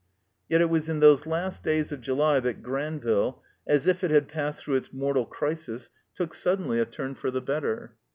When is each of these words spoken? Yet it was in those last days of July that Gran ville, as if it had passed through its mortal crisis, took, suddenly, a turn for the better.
Yet 0.49 0.61
it 0.61 0.69
was 0.71 0.89
in 0.89 0.99
those 0.99 1.27
last 1.27 1.61
days 1.61 1.91
of 1.91 2.01
July 2.01 2.39
that 2.39 2.63
Gran 2.63 2.99
ville, 2.99 3.43
as 3.67 3.85
if 3.85 4.03
it 4.03 4.09
had 4.09 4.27
passed 4.27 4.61
through 4.63 4.73
its 4.77 4.91
mortal 4.91 5.27
crisis, 5.27 5.91
took, 6.15 6.33
suddenly, 6.33 6.79
a 6.79 6.85
turn 6.85 7.13
for 7.13 7.29
the 7.29 7.39
better. 7.39 7.93